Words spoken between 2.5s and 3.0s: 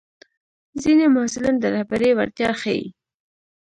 ښيي.